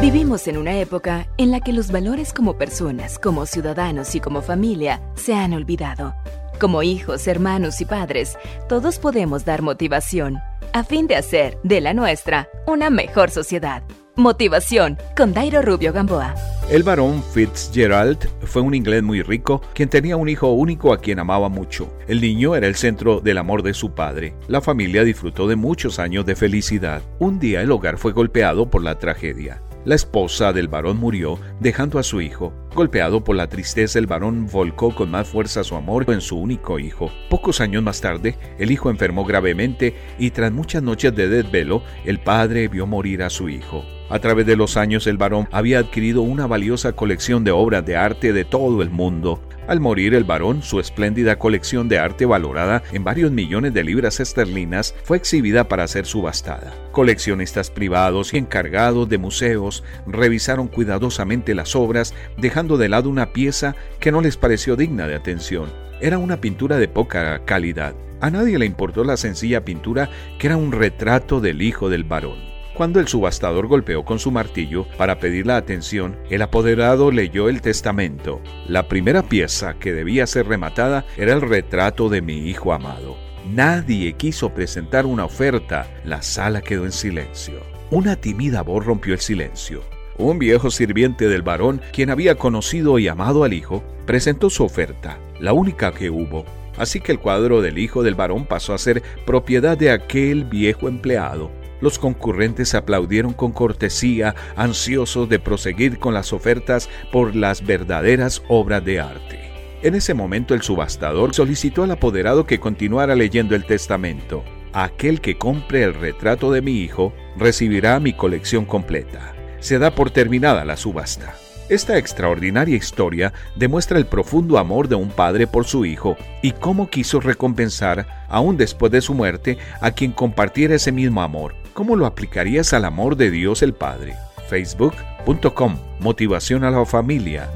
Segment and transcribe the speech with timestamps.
[0.00, 4.40] Vivimos en una época en la que los valores como personas, como ciudadanos y como
[4.40, 6.14] familia se han olvidado.
[6.58, 10.38] Como hijos, hermanos y padres, todos podemos dar motivación
[10.72, 13.82] a fin de hacer de la nuestra una mejor sociedad.
[14.16, 16.34] Motivación con Dairo Rubio Gamboa.
[16.70, 21.18] El barón Fitzgerald fue un inglés muy rico, quien tenía un hijo único a quien
[21.18, 21.92] amaba mucho.
[22.08, 24.34] El niño era el centro del amor de su padre.
[24.48, 27.02] La familia disfrutó de muchos años de felicidad.
[27.18, 29.60] Un día el hogar fue golpeado por la tragedia.
[29.86, 32.52] La esposa del varón murió, dejando a su hijo.
[32.74, 36.78] Golpeado por la tristeza, el varón volcó con más fuerza su amor en su único
[36.78, 37.10] hijo.
[37.30, 42.20] Pocos años más tarde, el hijo enfermó gravemente y tras muchas noches de desvelo, el
[42.20, 43.82] padre vio morir a su hijo.
[44.10, 47.96] A través de los años el varón había adquirido una valiosa colección de obras de
[47.96, 49.40] arte de todo el mundo.
[49.68, 54.18] Al morir el varón, su espléndida colección de arte valorada en varios millones de libras
[54.18, 56.74] esterlinas fue exhibida para ser subastada.
[56.90, 63.76] Coleccionistas privados y encargados de museos revisaron cuidadosamente las obras, dejando de lado una pieza
[64.00, 65.70] que no les pareció digna de atención.
[66.00, 67.94] Era una pintura de poca calidad.
[68.20, 72.59] A nadie le importó la sencilla pintura que era un retrato del hijo del varón.
[72.80, 77.60] Cuando el subastador golpeó con su martillo para pedir la atención, el apoderado leyó el
[77.60, 78.40] testamento.
[78.66, 83.18] La primera pieza que debía ser rematada era el retrato de mi hijo amado.
[83.46, 85.90] Nadie quiso presentar una oferta.
[86.06, 87.60] La sala quedó en silencio.
[87.90, 89.82] Una tímida voz rompió el silencio.
[90.16, 95.18] Un viejo sirviente del varón, quien había conocido y amado al hijo, presentó su oferta,
[95.38, 96.46] la única que hubo.
[96.78, 100.88] Así que el cuadro del hijo del varón pasó a ser propiedad de aquel viejo
[100.88, 101.59] empleado.
[101.80, 108.84] Los concurrentes aplaudieron con cortesía, ansiosos de proseguir con las ofertas por las verdaderas obras
[108.84, 109.50] de arte.
[109.82, 114.44] En ese momento el subastador solicitó al apoderado que continuara leyendo el testamento.
[114.72, 119.34] Aquel que compre el retrato de mi hijo recibirá mi colección completa.
[119.58, 121.34] Se da por terminada la subasta.
[121.70, 126.90] Esta extraordinaria historia demuestra el profundo amor de un padre por su hijo y cómo
[126.90, 131.59] quiso recompensar, aún después de su muerte, a quien compartiera ese mismo amor.
[131.72, 134.14] ¿Cómo lo aplicarías al amor de Dios el Padre?
[134.48, 137.50] Facebook.com Motivación a la familia.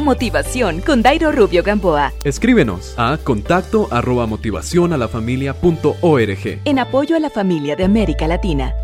[0.00, 2.12] Motivación con Dairo Rubio Gamboa.
[2.24, 6.60] Escríbenos a contacto arroba motivación a la familia punto org.
[6.64, 8.74] En apoyo a la familia de América Latina.